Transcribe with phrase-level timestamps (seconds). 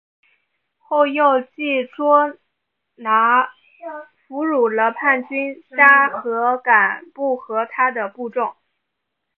[0.79, 2.35] 后又用计捉
[2.95, 3.47] 拿
[4.27, 5.29] 俘虏了叛将
[5.77, 8.55] 札合敢不和他的部众。